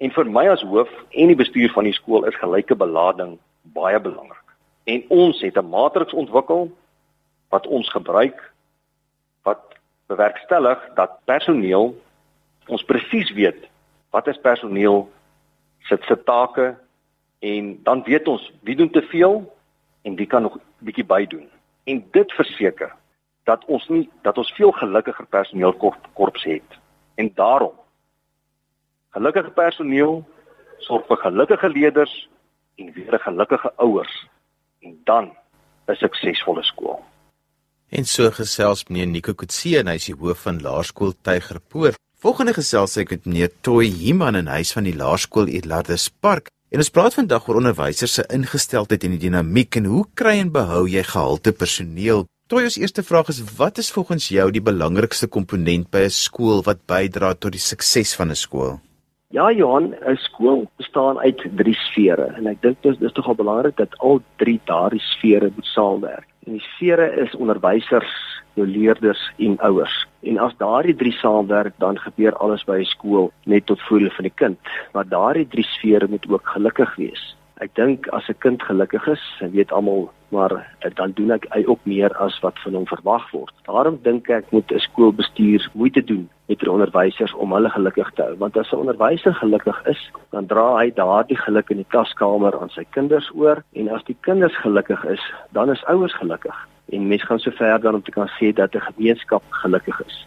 En 0.00 0.10
vir 0.10 0.26
my 0.26 0.46
as 0.48 0.62
hoof 0.64 0.90
en 1.10 1.32
die 1.32 1.36
bestuur 1.36 1.72
van 1.72 1.84
die 1.84 1.96
skool 1.96 2.24
is 2.28 2.36
gelyke 2.40 2.76
belading 2.76 3.38
baie 3.76 4.00
belangrik. 4.00 4.54
En 4.84 5.04
ons 5.08 5.40
het 5.40 5.56
'n 5.56 5.68
matriks 5.68 6.12
ontwikkel 6.12 6.70
wat 7.48 7.66
ons 7.66 7.88
gebruik 7.90 8.52
wat 9.42 9.60
bewerkstellig 10.06 10.78
dat 10.94 11.18
personeel 11.24 11.94
ons 12.66 12.84
presies 12.84 13.32
weet 13.32 13.68
wat 14.10 14.26
is 14.26 14.40
personeel 14.42 15.08
sit 15.88 16.02
se 16.04 16.16
take 16.24 16.74
en 17.40 17.80
dan 17.82 18.02
weet 18.04 18.28
ons 18.28 18.52
wie 18.62 18.76
doen 18.76 18.90
te 18.90 19.02
veel 19.02 19.42
en 20.02 20.16
wie 20.16 20.26
kan 20.26 20.42
nog 20.42 20.58
bietjie 20.78 21.04
bydoen. 21.04 21.48
En 21.84 22.04
dit 22.12 22.32
verseker 22.32 22.92
dat 23.44 23.64
ons 23.64 23.88
nie 23.88 24.08
dat 24.22 24.38
ons 24.38 24.52
veel 24.52 24.72
gelukkiger 24.72 25.26
personeelkorps 25.26 26.44
het. 26.44 26.78
En 27.14 27.32
daarom 27.34 27.80
Gelukkige 29.10 29.50
personeel 29.50 30.20
sorg 30.86 31.08
vir 31.08 31.18
gelukkige 31.24 31.68
leerders 31.68 32.12
en 32.78 32.92
weer 32.94 33.18
gelukkige 33.18 33.72
ouers 33.82 34.26
en 34.86 34.94
dan 35.04 35.32
'n 35.88 35.94
suksesvolle 35.94 36.62
skool. 36.62 37.00
En 37.88 38.04
so 38.04 38.30
gesels 38.30 38.84
meneer 38.88 39.06
Nico 39.06 39.34
Kutse 39.34 39.78
en 39.78 39.86
hy 39.86 39.94
is 39.94 40.06
die 40.06 40.14
hoof 40.14 40.42
van 40.46 40.62
Laerskool 40.62 41.12
Tygerpoort. 41.22 41.98
Volgende 42.22 42.54
gesels 42.54 42.96
ek 42.96 43.10
met 43.10 43.26
meneer 43.26 43.50
Toy 43.60 43.86
Himan 43.86 44.36
in 44.36 44.46
huis 44.46 44.72
van 44.72 44.84
die 44.84 44.94
Laerskool 44.94 45.46
Edlardus 45.46 46.08
Park. 46.08 46.50
En 46.70 46.78
ons 46.78 46.92
praat 46.94 47.16
vandag 47.18 47.48
oor 47.48 47.56
onderwysers 47.58 48.12
se 48.14 48.22
ingesteldheid 48.30 49.02
en 49.02 49.16
die 49.16 49.24
dinamiek 49.24 49.74
en 49.80 49.88
hoe 49.90 50.04
kry 50.14 50.36
en 50.38 50.52
behou 50.54 50.84
jy 50.86 51.02
gehalte 51.02 51.50
personeel? 51.50 52.28
Toy, 52.46 52.62
ons 52.68 52.76
eerste 52.78 53.02
vraag 53.02 53.32
is 53.32 53.40
wat 53.58 53.80
is 53.82 53.88
volgens 53.90 54.28
jou 54.30 54.44
die 54.54 54.62
belangrikste 54.62 55.26
komponent 55.26 55.88
by 55.90 56.04
'n 56.06 56.14
skool 56.14 56.62
wat 56.62 56.86
bydra 56.86 57.34
tot 57.34 57.58
die 57.58 57.64
sukses 57.64 58.14
van 58.14 58.30
'n 58.30 58.38
skool? 58.38 58.78
Ja 59.34 59.50
Johan, 59.50 59.94
'n 59.98 60.16
skool 60.16 60.70
bestaan 60.78 61.18
uit 61.18 61.42
drie 61.56 61.74
sfere 61.74 62.34
en 62.38 62.46
ek 62.46 62.62
dink 62.62 62.82
dit 62.82 63.02
is 63.02 63.12
tog 63.12 63.26
al 63.26 63.34
belangrik 63.34 63.76
dat 63.76 63.98
al 63.98 64.22
drie 64.36 64.60
daardie 64.64 65.02
sfere 65.02 65.50
moet 65.54 65.66
saamwerk. 65.66 66.28
En 66.46 66.52
die 66.52 66.66
sfere 66.76 67.10
is 67.26 67.34
onderwysers, 67.34 68.14
jou 68.54 68.66
leerders 68.66 69.32
en 69.38 69.58
ouers. 69.58 70.06
En 70.22 70.38
as 70.38 70.56
daardie 70.56 70.94
drie 70.94 71.12
saamwerk, 71.12 71.74
dan 71.78 71.98
gebeur 71.98 72.36
alles 72.36 72.64
by 72.64 72.78
'n 72.78 72.84
skool 72.84 73.32
net 73.44 73.66
tot 73.66 73.80
voordeel 73.80 74.10
van 74.10 74.24
die 74.24 74.38
kind. 74.42 74.58
Maar 74.92 75.08
daardie 75.08 75.48
drie 75.48 75.64
sfere 75.64 76.06
moet 76.08 76.28
ook 76.28 76.46
gelukkig 76.46 76.96
wees. 76.96 77.36
Ek 77.60 77.74
dink 77.74 78.08
as 78.08 78.28
'n 78.28 78.38
kind 78.38 78.62
gelukkig 78.62 79.06
is, 79.06 79.24
weet 79.52 79.72
almal, 79.72 80.10
maar 80.28 80.52
eh, 80.80 80.90
dan 80.94 81.12
doen 81.12 81.30
ek 81.30 81.46
hy 81.50 81.64
ook 81.66 81.80
meer 81.84 82.12
as 82.16 82.38
wat 82.40 82.58
van 82.64 82.74
hom 82.74 82.86
verwag 82.86 83.30
word. 83.30 83.52
Daarom 83.66 83.98
dink 84.02 84.28
ek 84.28 84.50
moet 84.50 84.72
'n 84.72 84.78
skoolbestuur 84.78 85.68
moeite 85.72 86.04
doen 86.04 86.28
met 86.48 86.58
die 86.58 86.70
onderwysers 86.70 87.34
om 87.34 87.52
hulle 87.52 87.70
gelukkig 87.70 88.10
te 88.14 88.22
hou, 88.22 88.36
want 88.38 88.56
as 88.56 88.72
'n 88.72 88.76
onderwyser 88.76 89.34
gelukkig 89.34 89.86
is, 89.86 90.10
dan 90.30 90.46
dra 90.46 90.76
hy 90.76 90.90
daardie 90.90 91.36
geluk 91.36 91.70
in 91.70 91.76
die 91.76 91.90
klaskamer 91.92 92.60
aan 92.60 92.70
sy 92.70 92.84
kinders 92.90 93.30
oor 93.34 93.62
en 93.72 93.88
as 93.88 94.04
die 94.04 94.16
kinders 94.20 94.56
gelukkig 94.56 95.04
is, 95.04 95.32
dan 95.52 95.70
is 95.70 95.84
ouers 95.84 96.14
gelukkig. 96.14 96.56
En 96.90 97.06
mense 97.08 97.26
gaan 97.26 97.38
so 97.38 97.50
ver 97.50 97.80
dan 97.80 97.94
om 97.94 98.02
te 98.02 98.10
kan 98.10 98.28
sê 98.28 98.52
dat 98.52 98.74
'n 98.74 98.80
gemeenskap 98.80 99.42
gelukkig 99.48 100.02
is. 100.06 100.26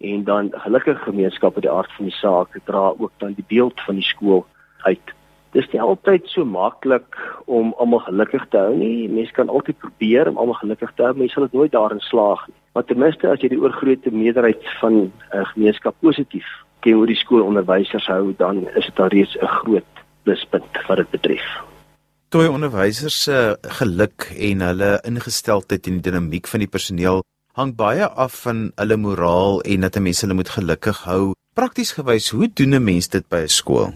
En 0.00 0.24
dan 0.24 0.48
gelukkige 0.52 1.02
gemeenskappe 1.02 1.60
die 1.60 1.70
aard 1.70 1.92
van 1.92 2.04
die 2.04 2.14
saak 2.14 2.58
dra 2.64 2.92
ook 2.98 3.12
dan 3.16 3.32
die 3.32 3.44
beeld 3.48 3.80
van 3.80 3.94
die 3.94 4.04
skool 4.04 4.46
uit. 4.82 5.12
Dis 5.50 5.70
nie 5.72 5.80
altyd 5.80 6.28
so 6.30 6.44
maklik 6.44 7.16
om 7.44 7.74
almal 7.76 7.98
gelukkig 7.98 8.46
te 8.48 8.56
hou 8.56 8.76
nie. 8.76 9.08
Mense 9.08 9.32
kan 9.32 9.48
altyd 9.48 9.78
probeer 9.78 10.28
om 10.28 10.38
almal 10.38 10.54
gelukkig 10.54 10.92
te 10.94 11.02
hou, 11.02 11.12
maar 11.12 11.26
jy 11.26 11.32
sal 11.32 11.42
dit 11.42 11.52
nooit 11.52 11.72
daarin 11.72 12.00
slaag 12.00 12.46
nie. 12.46 12.56
Maar 12.72 12.84
ten 12.84 12.98
minste 12.98 13.28
as 13.28 13.40
jy 13.42 13.48
die 13.48 13.60
oorgrootste 13.60 14.12
meerderheid 14.14 14.62
van 14.80 15.12
'n 15.34 15.44
gemeenskap 15.52 15.94
positief 16.00 16.46
teenoor 16.80 17.06
die 17.06 17.16
skoolonderwysers 17.16 18.06
hou, 18.06 18.34
dan 18.36 18.68
is 18.68 18.86
dit 18.86 19.00
alreeds 19.00 19.36
'n 19.36 19.46
groot 19.46 19.92
pluspunt 20.22 20.86
wat 20.86 20.96
dit 20.96 21.10
betref. 21.10 21.60
Toe 22.30 22.44
onderwysers 22.46 23.16
se 23.24 23.36
geluk 23.78 24.28
en 24.48 24.60
hulle 24.62 24.90
ingesteldheid 25.08 25.88
en 25.90 25.96
die 25.96 26.04
dinamiek 26.06 26.46
van 26.46 26.62
die 26.62 26.68
personeel 26.70 27.24
hang 27.58 27.72
baie 27.74 28.06
af 28.06 28.36
van 28.44 28.60
hulle 28.78 28.98
moraal 29.02 29.58
en 29.66 29.82
dat 29.82 29.98
mense 29.98 30.22
hulle 30.22 30.36
moet 30.38 30.52
gelukkig 30.54 31.00
hou. 31.08 31.32
Prakties 31.58 31.90
gewys, 31.96 32.28
hoe 32.30 32.46
doen 32.46 32.76
'n 32.78 32.84
mens 32.84 33.10
dit 33.10 33.26
by 33.28 33.40
'n 33.42 33.48
skool? 33.48 33.90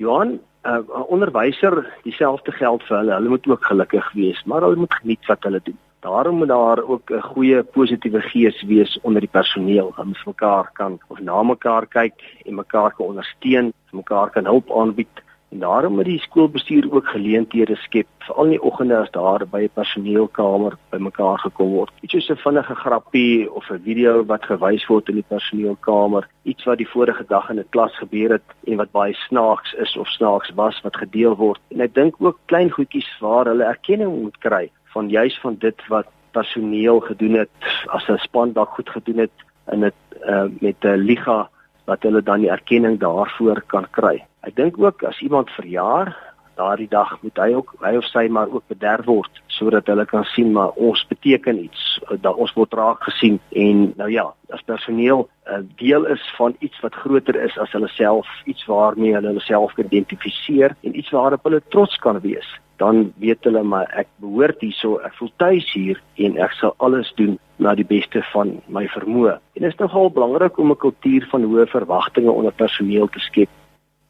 Johan, 0.00 0.40
'n 0.40 0.40
uh, 0.64 1.12
onderwyser 1.12 1.84
dieselfde 2.08 2.52
geld 2.52 2.82
vir 2.88 2.96
hulle. 2.96 3.14
Hulle 3.14 3.28
moet 3.28 3.46
ook 3.46 3.64
gelukkig 3.64 4.12
wees, 4.12 4.42
maar 4.44 4.62
hulle 4.62 4.76
moet 4.76 4.94
geniet 4.94 5.26
wat 5.26 5.42
hulle 5.42 5.60
doen. 5.62 5.78
Daarom 6.00 6.36
moet 6.36 6.48
daar 6.48 6.80
ook 6.82 7.10
'n 7.10 7.20
goeie 7.20 7.62
positiewe 7.62 8.20
gees 8.20 8.62
wees 8.62 8.98
onder 9.02 9.20
die 9.20 9.34
personeel. 9.38 9.92
Hulle 9.94 10.08
moet 10.08 10.26
mekaar 10.26 10.70
kan 10.72 10.98
of 11.08 11.20
na 11.20 11.42
mekaar 11.42 11.86
kyk 11.86 12.16
en 12.46 12.54
mekaar 12.54 12.94
kan 12.96 13.06
ondersteun, 13.06 13.72
mekaar 13.92 14.30
kan 14.30 14.44
hulp 14.44 14.72
aanbied 14.72 15.27
En 15.48 15.58
daarom 15.58 15.94
moet 15.94 16.04
die 16.04 16.20
skoolbestuur 16.20 16.92
ook 16.92 17.06
geleenthede 17.08 17.76
skep, 17.76 18.06
veral 18.18 18.44
in 18.44 18.50
die 18.50 18.62
oggende 18.62 18.96
as 18.96 19.10
daar 19.10 19.46
by 19.48 19.62
'n 19.64 19.70
personeelkamer 19.74 20.76
bymekaar 20.90 21.38
gekom 21.38 21.70
word. 21.72 21.92
Iets 22.00 22.12
soos 22.12 22.28
'n 22.30 22.42
vinnige 22.42 22.74
grappie 22.74 23.52
of 23.52 23.70
'n 23.70 23.82
video 23.84 24.24
wat 24.24 24.44
gewys 24.44 24.86
word 24.86 25.08
in 25.08 25.14
die 25.14 25.28
personeelkamer, 25.28 26.28
iets 26.42 26.64
wat 26.64 26.78
die 26.78 26.88
vorige 26.88 27.24
dag 27.28 27.50
in 27.50 27.58
'n 27.58 27.68
klas 27.70 27.96
gebeur 27.96 28.30
het 28.30 28.48
en 28.64 28.76
wat 28.76 28.90
baie 28.90 29.14
snaaks 29.14 29.72
is 29.72 29.96
of 29.96 30.08
snaaks 30.08 30.50
was 30.54 30.80
wat 30.80 30.96
gedeel 30.96 31.36
word. 31.36 31.60
En 31.68 31.80
ek 31.80 31.94
dink 31.94 32.14
ook 32.18 32.38
klein 32.44 32.70
goedjies 32.70 33.18
waar 33.20 33.46
hulle 33.46 33.64
erkenning 33.64 34.22
moet 34.22 34.38
kry 34.38 34.70
van 34.84 35.08
juis 35.08 35.38
van 35.40 35.56
dit 35.58 35.86
wat 35.88 36.06
personeel 36.30 37.00
gedoen 37.00 37.34
het 37.34 37.50
as 37.86 38.08
'n 38.08 38.16
span 38.16 38.52
dalk 38.52 38.70
goed 38.70 38.90
gedoen 38.90 39.18
het 39.18 39.36
in 39.72 39.80
dit 39.80 39.94
uh, 40.26 40.44
met 40.60 40.76
'n 40.84 40.94
liga 40.94 41.48
wat 41.88 42.04
hulle 42.06 42.22
dan 42.22 42.44
die 42.44 42.52
erkenning 42.52 42.98
daarvoor 43.00 43.62
kan 43.72 43.88
kry. 43.96 44.18
Ek 44.46 44.56
dink 44.56 44.78
ook 44.78 45.02
as 45.08 45.20
iemand 45.24 45.50
verjaar, 45.56 46.12
daardie 46.58 46.88
dag 46.90 47.12
moet 47.22 47.38
hy 47.38 47.52
ook 47.54 47.74
hy 47.84 47.94
of 48.00 48.06
sy 48.10 48.26
maar 48.34 48.50
ook 48.50 48.66
bederf 48.70 49.06
word 49.06 49.42
sodat 49.58 49.86
hulle 49.90 50.04
kan 50.10 50.24
sien 50.34 50.50
maar 50.54 50.74
ons 50.88 51.04
beteken 51.10 51.60
iets, 51.64 51.84
dat 52.10 52.34
ons 52.34 52.52
word 52.58 52.74
raak 52.78 53.02
gesien 53.06 53.38
en 53.64 53.84
nou 53.98 54.10
ja, 54.10 54.26
as 54.54 54.62
personeel 54.66 55.26
'n 55.26 55.54
uh, 55.54 55.64
deel 55.80 56.06
is 56.14 56.22
van 56.36 56.56
iets 56.60 56.80
wat 56.82 56.94
groter 56.94 57.36
is 57.42 57.58
as 57.58 57.72
hulle 57.72 57.88
self, 57.88 58.28
iets 58.44 58.66
waarmee 58.66 59.14
hulle 59.14 59.32
hulle 59.32 59.46
self 59.46 59.78
identifiseer 59.78 60.76
en 60.82 60.98
iets 60.98 61.10
waarop 61.10 61.44
hulle 61.44 61.62
trots 61.68 61.96
kan 61.96 62.20
wees 62.20 62.48
dan 62.78 63.12
weet 63.18 63.44
hulle 63.44 63.62
maar 63.62 63.90
ek 63.98 64.08
behoort 64.22 64.62
hierso, 64.62 64.98
ek 65.02 65.14
voel 65.18 65.30
tuis 65.42 65.66
hier 65.74 66.00
en 66.24 66.38
ek 66.38 66.54
sal 66.58 66.74
alles 66.78 67.10
doen 67.18 67.36
na 67.58 67.74
die 67.74 67.86
beste 67.86 68.22
van 68.32 68.56
my 68.70 68.86
vermoë. 68.94 69.38
En 69.58 69.64
dit 69.66 69.72
is 69.72 69.80
nogal 69.82 70.12
belangrik 70.14 70.58
om 70.58 70.70
'n 70.70 70.82
kultuur 70.84 71.26
van 71.30 71.42
hoë 71.42 71.66
verwagtinge 71.66 72.30
onder 72.30 72.52
personeel 72.52 73.08
te 73.08 73.18
skep. 73.18 73.50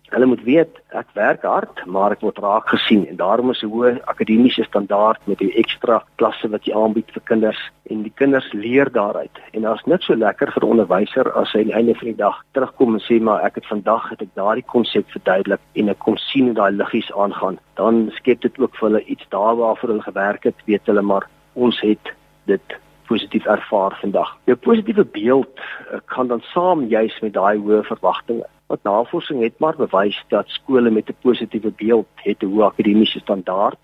Hulle 0.08 0.26
moet 0.26 0.40
weet 0.40 0.78
ek 0.96 1.10
werk 1.18 1.42
hard, 1.44 1.82
maar 1.84 2.14
ek 2.14 2.22
word 2.24 2.38
raak 2.40 2.70
gesien 2.72 3.02
en 3.10 3.18
daarom 3.20 3.50
is 3.52 3.60
'n 3.62 3.68
hoë 3.68 3.90
akademiese 4.08 4.64
standaard 4.64 5.20
met 5.28 5.38
die 5.38 5.52
ekstra 5.60 6.00
klasse 6.16 6.48
wat 6.48 6.64
jy 6.64 6.72
aanbied 6.72 7.12
vir 7.12 7.22
kinders 7.28 7.60
en 7.90 8.02
die 8.02 8.12
kinders 8.16 8.48
leer 8.52 8.88
daaruit. 8.88 9.36
En 9.52 9.62
daar's 9.68 9.84
net 9.84 10.02
so 10.02 10.14
lekker 10.14 10.52
vir 10.52 10.64
'n 10.64 10.70
onderwyser 10.72 11.32
as 11.36 11.52
hy 11.52 11.60
aan 11.60 11.70
die 11.70 11.74
einde 11.74 11.94
van 11.94 12.08
die 12.08 12.16
dag 12.24 12.42
terugkom 12.54 12.94
en 12.94 13.00
sê 13.00 13.20
maar 13.20 13.44
ek 13.44 13.56
het 13.56 13.66
vandag 13.66 14.08
het 14.08 14.22
ek 14.22 14.34
daardie 14.34 14.64
konsep 14.64 15.04
verduidelik 15.10 15.60
en 15.74 15.88
ek 15.88 15.98
kon 15.98 16.16
sien 16.16 16.44
hoe 16.46 16.54
daai 16.54 16.72
liggies 16.72 17.12
aangaan. 17.12 17.58
Dan 17.76 18.10
skep 18.16 18.40
dit 18.40 18.58
ook 18.58 18.76
vir 18.76 18.88
hulle 18.88 19.04
iets 19.04 19.28
daar 19.28 19.56
waarvoor 19.56 19.88
hulle 19.88 20.10
gewerk 20.10 20.44
het, 20.44 20.56
weet 20.64 20.86
hulle 20.86 21.02
maar 21.02 21.28
ons 21.54 21.80
het 21.80 22.14
dit 22.46 22.76
positief 23.08 23.44
ervaar 23.46 23.98
vandag. 24.00 24.38
Jou 24.46 24.56
positiewe 24.56 25.04
beeld 25.04 25.60
kan 26.06 26.28
dan 26.28 26.40
saam 26.40 26.86
juis 26.88 27.20
met 27.20 27.32
daai 27.32 27.58
hoë 27.58 27.84
verwagtinge 27.84 28.46
wat 28.68 28.82
navorsing 28.82 29.42
het 29.42 29.58
maar 29.58 29.76
bewys 29.76 30.25
dat 30.28 30.48
skole 30.48 30.90
met 30.90 31.08
'n 31.08 31.16
positiewe 31.20 31.72
beeld 31.76 32.06
het 32.14 32.42
'n 32.42 32.50
hoë 32.52 32.64
akademiese 32.64 33.18
standaard, 33.18 33.78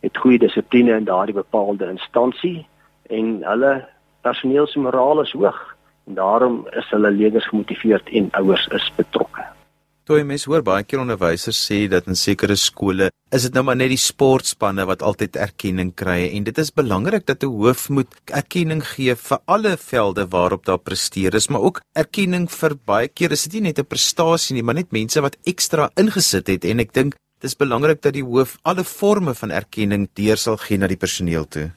het 0.00 0.16
goeie 0.16 0.38
dissipline 0.38 0.96
in 0.96 1.04
daardie 1.04 1.34
bepaalde 1.34 1.90
instansie 1.90 2.66
en 3.02 3.42
hulle 3.44 3.88
personeel 4.20 4.66
se 4.66 4.78
moraal 4.78 5.20
is 5.20 5.32
hoog 5.32 5.76
en 6.06 6.14
daarom 6.14 6.66
is 6.70 6.90
hulle 6.90 7.10
leerders 7.10 7.48
gemotiveerd 7.48 8.08
en 8.08 8.28
ouers 8.30 8.66
is 8.66 8.92
betrokke. 8.96 9.44
Toe 10.08 10.22
mens 10.24 10.46
hoor 10.48 10.62
baie 10.64 10.84
keer 10.88 11.02
onderwysers 11.02 11.58
sê 11.60 11.82
dat 11.92 12.06
in 12.08 12.16
sekere 12.16 12.56
skole 12.56 13.10
is 13.36 13.44
dit 13.46 13.54
nou 13.54 13.62
maar 13.68 13.76
net 13.76 13.92
die 13.92 14.00
sportspanne 14.00 14.86
wat 14.88 15.04
altyd 15.06 15.36
erkenning 15.36 15.90
kry 15.94 16.22
en 16.30 16.46
dit 16.48 16.60
is 16.62 16.72
belangrik 16.74 17.26
dat 17.28 17.44
'n 17.44 17.52
hoof 17.52 17.90
moet 17.90 18.08
erkenning 18.40 18.82
gee 18.82 19.14
vir 19.14 19.38
alle 19.46 19.76
velde 19.76 20.26
waarop 20.26 20.64
daar 20.64 20.78
presteer 20.78 21.34
is, 21.34 21.48
maar 21.48 21.60
ook 21.60 21.80
erkenning 21.94 22.48
vir 22.50 22.74
baie 22.86 23.08
keer 23.08 23.32
is 23.32 23.44
dit 23.44 23.60
nie 23.60 23.68
net 23.68 23.78
'n 23.78 23.84
prestasie 23.84 24.54
nie, 24.54 24.62
maar 24.62 24.74
net 24.74 24.92
mense 24.92 25.20
wat 25.20 25.36
ekstra 25.44 25.90
ingesit 25.96 26.46
het 26.48 26.64
en 26.64 26.80
ek 26.80 26.92
dink 26.92 27.14
dis 27.40 27.56
belangrik 27.56 28.02
dat 28.02 28.14
die 28.14 28.24
hoof 28.24 28.56
alle 28.64 28.84
forme 28.84 29.34
van 29.34 29.50
erkenning 29.50 30.08
deur 30.14 30.36
sal 30.36 30.56
gee 30.56 30.78
na 30.78 30.86
die 30.86 30.96
personeel 30.96 31.44
toe. 31.44 31.70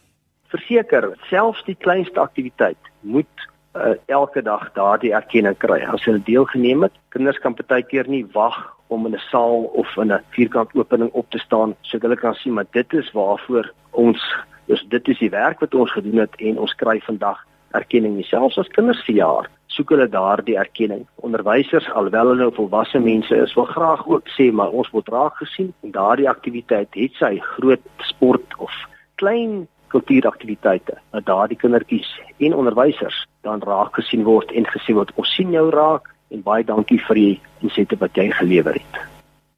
Verseker, 0.47 1.17
selfs 1.29 1.63
die 1.65 1.75
kleinste 1.75 2.19
aktiwiteit 2.19 2.77
moet 3.01 3.52
uh, 3.75 3.93
elke 4.05 4.41
dag 4.41 4.71
daardie 4.73 5.13
erkenning 5.13 5.57
kry. 5.57 5.81
As 5.85 6.05
hulle 6.05 6.21
deelgeneem 6.23 6.83
het, 6.87 6.95
kinders 7.09 7.39
kan 7.43 7.55
baie 7.67 7.83
keer 7.83 8.07
nie 8.07 8.25
wag 8.33 8.57
om 8.87 9.05
in 9.05 9.15
'n 9.15 9.25
saal 9.31 9.63
of 9.73 9.97
in 9.97 10.11
'n 10.11 10.21
vierkant 10.29 10.75
opening 10.75 11.11
op 11.11 11.29
te 11.29 11.39
staan 11.39 11.75
sodat 11.81 12.01
hulle 12.01 12.21
kan 12.21 12.33
sien 12.33 12.53
maar 12.53 12.69
dit 12.71 12.93
is 12.93 13.11
waarvoor 13.11 13.71
ons 13.91 14.19
dus 14.65 14.85
dit 14.89 15.07
is 15.07 15.19
die 15.19 15.29
werk 15.29 15.59
wat 15.59 15.73
ons 15.75 15.91
gedoen 15.91 16.17
het 16.17 16.35
en 16.37 16.59
ons 16.59 16.75
kry 16.75 16.99
vandag 16.99 17.39
erkenning. 17.71 18.23
Selfs 18.25 18.57
as 18.57 18.67
kinders 18.67 19.03
verjaar 19.03 19.49
soek 19.67 19.89
hulle 19.89 20.07
daardie 20.09 20.57
erkenning. 20.57 21.07
Onderwysers 21.25 21.89
alhoewel 21.91 22.27
hulle 22.27 22.51
volwasse 22.51 22.99
mense 22.99 23.35
is 23.35 23.55
wil 23.57 23.65
graag 23.65 24.07
ook 24.07 24.29
sê 24.37 24.51
maar 24.51 24.69
ons 24.69 24.89
word 24.93 25.09
raak 25.09 25.35
gesien. 25.41 25.73
En 25.83 25.91
daardie 25.91 26.29
aktiwiteit 26.29 26.93
het 26.93 27.13
sy 27.13 27.39
groot 27.39 27.81
sport 27.97 28.57
of 28.57 28.71
klein 29.15 29.67
kultuuraktiwiteite 29.93 30.97
dat 31.13 31.25
daardie 31.29 31.59
kindertjies 31.61 32.09
en 32.39 32.57
onderwysers 32.57 33.23
dan 33.47 33.63
raak 33.63 33.95
gesien 34.01 34.25
word 34.27 34.51
en 34.51 34.67
gesê 34.73 34.95
word 34.97 35.13
ons 35.15 35.35
sien 35.37 35.53
jou 35.55 35.69
raak 35.73 36.09
en 36.33 36.43
baie 36.45 36.65
dankie 36.65 36.99
vir 37.07 37.19
die 37.21 37.33
insette 37.61 37.99
wat 38.01 38.17
jy 38.17 38.29
gelewer 38.33 38.79
het. 38.79 39.01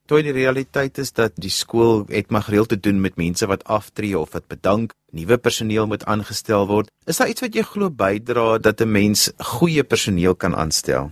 Toe 0.06 0.20
die 0.22 0.36
realiteit 0.36 1.00
is 1.02 1.10
dat 1.18 1.34
die 1.42 1.50
skool 1.50 2.04
het 2.12 2.30
maar 2.30 2.46
gereeld 2.46 2.70
te 2.76 2.78
doen 2.78 3.00
met 3.02 3.16
mense 3.18 3.48
wat 3.50 3.64
aftree 3.66 4.14
of 4.20 4.36
wat 4.38 4.46
bedank, 4.52 4.94
nuwe 5.18 5.40
personeel 5.42 5.90
moet 5.90 6.06
aangestel 6.06 6.68
word. 6.70 6.92
Is 7.10 7.18
daar 7.18 7.32
iets 7.32 7.42
wat 7.42 7.58
jy 7.58 7.66
glo 7.66 7.90
bydra 7.90 8.60
dat 8.62 8.82
'n 8.82 8.92
mens 8.92 9.32
goeie 9.58 9.84
personeel 9.84 10.36
kan 10.36 10.54
aanstel? 10.56 11.10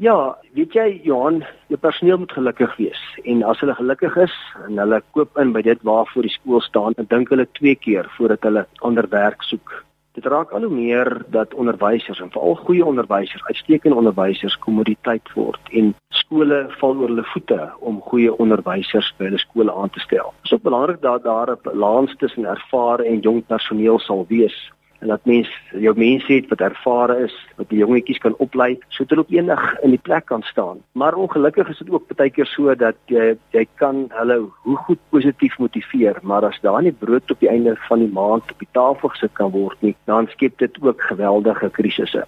Ja, 0.00 0.38
weet 0.56 0.72
jy 0.72 0.84
Johan, 1.04 1.42
jou 1.68 1.76
personeel 1.76 2.22
moet 2.22 2.30
gelukkig 2.32 2.70
wees 2.78 3.00
en 3.28 3.42
as 3.44 3.58
hulle 3.60 3.74
gelukkig 3.76 4.14
is 4.22 4.36
en 4.64 4.80
hulle 4.80 5.02
koop 5.12 5.36
in 5.42 5.50
by 5.52 5.60
dit 5.66 5.82
waarvoor 5.84 6.24
die 6.24 6.32
skool 6.32 6.62
staan, 6.64 6.96
dan 6.96 7.08
dink 7.10 7.28
hulle 7.28 7.44
twee 7.58 7.76
keer 7.76 8.08
voordat 8.14 8.46
hulle 8.48 8.62
ander 8.88 9.10
werk 9.12 9.44
soek. 9.44 9.74
Dit 10.16 10.24
raak 10.32 10.54
al 10.56 10.64
hoe 10.64 10.72
meer 10.72 11.10
dat 11.36 11.52
onderwysers 11.52 12.24
en 12.24 12.32
veral 12.32 12.56
goeie 12.62 12.80
onderwysers, 12.80 13.44
uitstekende 13.52 14.00
onderwysers 14.00 14.56
kommoditeit 14.64 15.28
word 15.36 15.68
en 15.76 15.92
skole 16.22 16.62
val 16.80 16.96
oor 16.96 17.12
hulle 17.12 17.28
voete 17.34 17.60
om 17.84 18.00
goeie 18.08 18.32
onderwysers 18.32 19.12
by 19.20 19.28
hulle 19.28 19.44
skole 19.44 19.76
aan 19.84 19.92
te 19.92 20.00
stel. 20.08 20.32
Dit 20.40 20.48
is 20.48 20.56
ook 20.56 20.68
belangrik 20.70 21.04
dat 21.04 21.28
daar 21.28 21.52
'n 21.52 21.60
balans 21.68 22.16
tussen 22.16 22.48
ervare 22.48 23.04
en 23.04 23.20
jong 23.20 23.44
personeel 23.52 24.00
sal 24.00 24.24
wees 24.32 24.56
en 25.00 25.08
dat 25.08 25.24
mens 25.24 25.48
jou 25.72 25.92
mense 25.96 26.32
het 26.32 26.48
wat 26.48 26.60
ervare 26.60 27.16
is, 27.24 27.34
wat 27.56 27.68
die 27.72 27.80
jongetjies 27.80 28.20
kan 28.20 28.36
oplei 28.44 28.74
sodat 28.88 29.14
hulle 29.14 29.24
op 29.26 29.32
enig 29.34 29.62
in 29.86 29.94
die 29.94 30.02
plek 30.08 30.26
kan 30.28 30.42
staan. 30.48 30.82
Maar 30.92 31.14
ongelukkig 31.14 31.68
is 31.72 31.78
dit 31.78 31.90
ook 31.90 32.08
baie 32.16 32.30
keer 32.30 32.48
so 32.48 32.74
dat 32.74 32.98
jy 33.12 33.32
jy 33.56 33.64
kan 33.80 34.06
hulle 34.18 34.40
hoe 34.66 34.76
goed 34.88 35.00
positief 35.14 35.56
motiveer, 35.58 36.20
maar 36.22 36.44
as 36.44 36.60
daar 36.60 36.82
nie 36.82 36.92
brood 36.92 37.30
op 37.30 37.40
die 37.40 37.48
einde 37.48 37.76
van 37.88 38.04
die 38.04 38.12
maand 38.12 38.52
op 38.52 38.58
die 38.58 38.72
tafel 38.76 39.14
gesit 39.14 39.32
kan 39.40 39.50
word 39.56 39.80
nie, 39.80 39.96
dan 40.04 40.28
skep 40.34 40.58
dit 40.58 40.76
ook 40.82 41.08
geweldige 41.08 41.70
krisisse. 41.70 42.26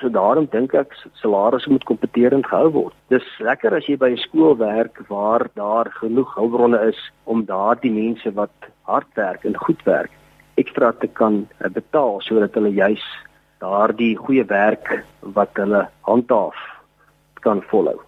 So 0.00 0.08
daarom 0.08 0.46
dink 0.50 0.74
ek 0.74 0.94
salarisse 1.20 1.70
moet 1.70 1.84
kompeterend 1.84 2.46
gehou 2.46 2.70
word. 2.72 2.94
Dis 3.12 3.26
lekker 3.38 3.74
as 3.76 3.86
jy 3.86 3.96
by 3.96 4.10
'n 4.10 4.24
skool 4.26 4.56
werk 4.56 5.02
waar 5.08 5.46
daar 5.54 5.90
genoeg 6.00 6.34
hulpbronne 6.34 6.80
is 6.88 7.00
om 7.24 7.44
daardie 7.44 7.92
mense 7.92 8.32
wat 8.34 8.54
hard 8.82 9.10
werk 9.14 9.44
en 9.44 9.56
goed 9.56 9.82
werk 9.84 10.10
ekstra 10.62 10.92
te 10.92 11.08
kan 11.20 11.42
eh, 11.58 11.70
betaal 11.72 12.20
sodat 12.26 12.54
hulle 12.58 12.72
juis 12.76 13.04
daardie 13.60 14.14
goeie 14.16 14.44
werk 14.48 14.92
wat 15.36 15.56
hulle 15.60 15.86
handhaaf 16.08 16.60
kan 17.44 17.62
volhou. 17.72 17.98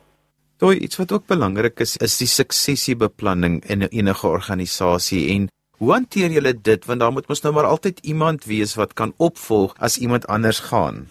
Toe 0.63 0.77
iets 0.79 1.01
wat 1.01 1.13
ook 1.13 1.27
belangrik 1.27 1.81
is, 1.83 1.97
is 1.97 2.15
die 2.21 2.29
suksessiebeplanning 2.31 3.63
in 3.73 3.83
enige 3.89 4.29
organisasie 4.29 5.25
en 5.35 5.49
hoe 5.83 5.91
hanteer 5.91 6.31
julle 6.31 6.53
dit 6.55 6.85
want 6.87 7.03
daar 7.03 7.13
moet 7.13 7.27
mos 7.29 7.43
nou 7.43 7.53
maar 7.57 7.67
altyd 7.67 7.99
iemand 8.07 8.47
wees 8.47 8.77
wat 8.79 8.95
kan 8.95 9.15
opvolg 9.19 9.75
as 9.83 9.99
iemand 9.99 10.29
anders 10.31 10.61
gaan. 10.71 11.09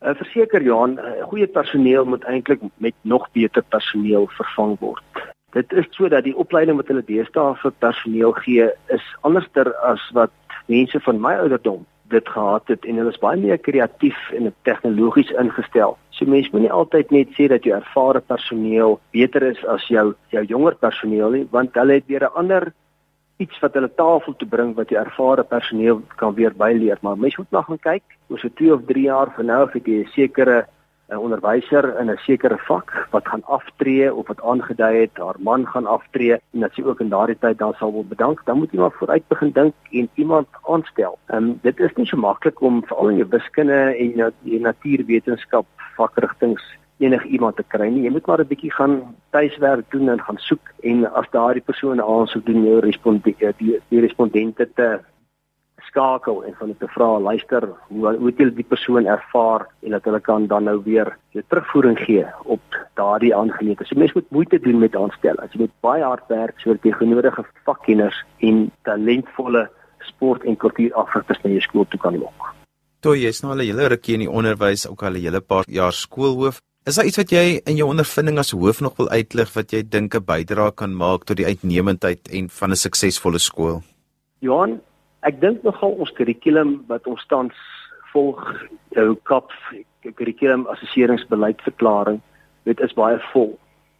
Uh, 0.00 0.14
verseker 0.16 0.62
Johan, 0.64 0.96
uh, 0.96 1.26
goeie 1.28 1.46
personeel 1.46 2.06
moet 2.08 2.24
eintlik 2.24 2.62
met 2.80 2.96
nog 3.02 3.26
beter 3.36 3.62
personeel 3.68 4.30
vervang 4.38 4.78
word. 4.80 5.24
Dit 5.52 5.72
is 5.76 5.84
sodat 5.92 6.24
die 6.24 6.36
opleiding 6.36 6.78
wat 6.80 6.88
hulle 6.88 7.04
deesdae 7.04 7.52
vir 7.60 7.74
personeel 7.84 8.32
gee 8.40 8.70
is 8.96 9.04
anderster 9.28 9.74
as 9.90 10.00
wat 10.16 10.32
mense 10.70 11.00
van 11.06 11.20
my 11.20 11.34
ouderdom 11.42 11.86
dit 12.10 12.28
gehad 12.28 12.66
het 12.66 12.84
en 12.84 12.98
hulle 12.98 13.12
is 13.14 13.22
baie 13.22 13.38
meer 13.38 13.58
kreatief 13.58 14.18
en 14.34 14.50
tegnologies 14.66 15.30
ingestel. 15.42 15.96
So 16.10 16.26
mense 16.26 16.50
moet 16.52 16.66
nie 16.66 16.72
altyd 16.74 17.12
net 17.14 17.34
sê 17.36 17.46
dat 17.52 17.66
jou 17.66 17.76
ervare 17.76 18.22
personeel 18.32 18.98
beter 19.14 19.46
is 19.52 19.60
as 19.74 19.86
jou 19.88 20.10
jou 20.34 20.44
jonger 20.52 20.76
personeel 20.86 21.36
nie, 21.36 21.46
want 21.54 21.78
hulle 21.78 22.00
het 22.00 22.08
weer 22.10 22.26
'n 22.26 22.38
ander 22.42 22.72
iets 23.40 23.60
wat 23.62 23.74
hulle 23.74 23.90
tafel 23.96 24.34
toe 24.36 24.48
bring 24.48 24.74
wat 24.76 24.88
die 24.88 24.98
ervare 24.98 25.44
personeel 25.44 26.02
kan 26.16 26.34
weer 26.34 26.52
byleer. 26.56 26.98
Maar 27.00 27.18
mense 27.18 27.40
moet 27.40 27.50
nog 27.50 27.66
gaan 27.66 27.78
kyk, 27.78 28.02
oor 28.28 28.38
so 28.38 28.48
2 28.48 28.74
of 28.74 28.84
3 28.86 29.04
jaar 29.04 29.32
van 29.36 29.46
nou 29.46 29.68
het 29.72 29.86
jy 29.86 30.02
'n 30.02 30.12
sekere 30.12 30.66
'n 31.10 31.22
onderwyser 31.26 31.84
in 32.00 32.10
'n 32.10 32.18
sekere 32.26 32.58
vak 32.68 33.08
wat 33.10 33.28
gaan 33.28 33.44
aftree 33.44 34.14
of 34.14 34.26
wat 34.26 34.42
aangedui 34.42 35.00
het 35.00 35.18
haar 35.18 35.38
man 35.38 35.66
gaan 35.66 35.86
aftree 35.86 36.32
en 36.52 36.60
dat 36.60 36.72
sy 36.74 36.82
ook 36.82 37.00
in 37.00 37.08
daardie 37.08 37.38
tyd 37.38 37.58
dan 37.58 37.74
sal 37.74 37.92
wil 37.92 38.04
bedank, 38.04 38.44
dan 38.44 38.58
moet 38.58 38.72
jy 38.72 38.78
maar 38.78 38.98
vooruit 38.98 39.28
begin 39.28 39.50
dink 39.50 39.74
en 39.90 40.08
iemand 40.14 40.48
aanstel. 40.62 41.18
Ehm 41.26 41.44
um, 41.44 41.58
dit 41.62 41.80
is 41.80 41.94
nie 41.96 42.06
so 42.06 42.16
maklik 42.16 42.60
om 42.60 42.84
veral 42.86 43.08
in 43.08 43.16
jou 43.16 43.28
wiskunde 43.28 43.80
en 44.02 44.10
jou 44.10 44.60
natuurwetenskap 44.60 45.66
vakrigtings 45.96 46.62
enig 46.98 47.24
iemand 47.24 47.56
te 47.56 47.64
kry 47.66 47.88
nie. 47.88 48.02
Jy 48.02 48.10
moet 48.10 48.26
maar 48.26 48.40
'n 48.40 48.52
bietjie 48.52 48.72
gaan 48.72 49.14
tuiswerk 49.30 49.90
doen 49.90 50.08
en 50.08 50.20
gaan 50.20 50.38
soek 50.38 50.64
en 50.82 51.12
as 51.12 51.30
daardie 51.30 51.62
persone 51.62 52.02
aansoek 52.02 52.46
doen 52.46 52.64
jou 52.64 52.78
respondente 52.80 53.54
die, 53.58 53.80
die 53.88 54.00
respondente 54.00 54.68
te 54.74 55.00
skakel 55.90 56.44
en 56.46 56.54
van 56.58 56.68
hulle 56.68 56.78
te 56.78 56.88
vra 56.94 57.08
luister 57.18 57.66
hoe 57.88 58.14
hoe 58.22 58.32
dit 58.38 58.54
die 58.56 58.66
persoon 58.74 59.08
ervaar 59.10 59.66
en 59.82 59.96
dat 59.96 60.06
hulle 60.08 60.20
kan 60.20 60.46
dan 60.50 60.68
nou 60.70 60.78
weer 60.84 61.10
jou 61.34 61.44
terugvoering 61.48 61.98
gee 61.98 62.24
op 62.44 62.78
daardie 63.00 63.34
aangeleentheid. 63.36 63.88
So 63.88 63.98
mense 63.98 64.18
moet 64.18 64.30
moeite 64.30 64.62
doen 64.62 64.78
met 64.78 64.96
aanstel. 64.96 65.38
As 65.42 65.52
jy 65.54 65.66
met 65.66 65.74
baie 65.84 66.06
hard 66.06 66.26
werk 66.28 66.62
sodat 66.62 66.86
jy 66.86 66.94
genodige 67.02 67.44
vakkenners 67.66 68.22
en 68.46 68.70
talentvolle 68.88 69.66
sport 70.08 70.46
en 70.48 70.56
kultuurafrikkers 70.56 71.42
na 71.44 71.54
jou 71.56 71.66
skool 71.66 71.86
toe 71.90 72.00
kan 72.00 72.18
lok. 72.18 72.50
Toe 73.00 73.16
jy 73.16 73.30
is 73.32 73.42
nou 73.42 73.52
al 73.52 73.62
'n 73.62 73.70
hele 73.72 73.88
rukkie 73.88 74.14
in 74.14 74.26
die 74.26 74.30
onderwys, 74.30 74.88
ook 74.88 75.02
al 75.02 75.16
'n 75.16 75.24
hele 75.24 75.40
paar 75.40 75.64
jaar 75.66 75.92
skoolhoof. 75.92 76.60
Is 76.86 76.96
daar 76.96 77.04
iets 77.04 77.16
wat 77.16 77.30
jy 77.30 77.60
in 77.64 77.76
jou 77.76 77.88
ondervinding 77.88 78.38
as 78.38 78.50
hoof 78.50 78.80
nog 78.80 78.96
wil 78.96 79.08
uitlig 79.08 79.52
wat 79.54 79.72
jy 79.72 79.82
dink 79.82 80.14
'n 80.14 80.24
bydrae 80.24 80.72
kan 80.74 80.94
maak 80.96 81.24
tot 81.24 81.36
die 81.36 81.46
uitnemendheid 81.46 82.28
en 82.28 82.48
van 82.48 82.70
'n 82.70 82.76
suksesvolle 82.76 83.38
skool? 83.38 83.82
Johan, 84.40 84.80
Ek 85.26 85.40
dink 85.40 85.62
nogal 85.62 85.98
ons 86.00 86.12
kurrikulum 86.16 86.78
wat 86.88 87.06
ons 87.10 87.24
tans 87.28 87.56
volg, 88.12 88.40
jou 88.96 89.14
kap 89.28 89.52
kurrikulum 90.16 90.66
assesseringsbeleid 90.72 91.60
verklaring, 91.66 92.20
dit 92.64 92.80
is 92.80 92.94
baie 92.96 93.18
vol. 93.32 93.52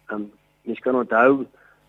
Um, 0.09 0.31
mens 0.65 0.81
kan 0.81 0.97
onthou 0.97 1.45